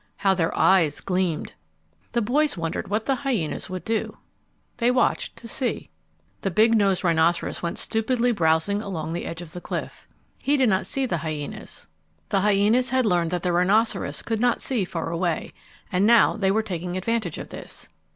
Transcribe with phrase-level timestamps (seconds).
[0.17, 1.53] How their eyes gleamed!
[2.13, 4.17] The boys wondered what the hyenas would do.
[4.77, 5.91] They watched to see.
[6.41, 10.07] The big nosed rhinoceros went stupidly browsing along the edge of the cliff.
[10.39, 11.87] He did not see the hyenas.
[12.29, 15.53] The hyenas had learned that the rhinoceros could not see far away,
[15.91, 17.87] and now they were taking advantage of this.